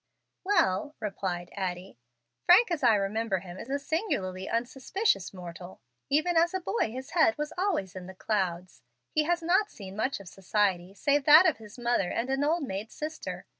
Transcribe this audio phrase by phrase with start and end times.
[0.43, 1.99] "Well," replied Addie,
[2.47, 5.79] "Frank, as I remember him, is a singularly unsuspicious mortal.
[6.09, 8.81] Even as a boy his head was always in the clouds.
[9.11, 12.91] He has not seen much society save that of his mother and an old maid
[12.91, 13.45] sister.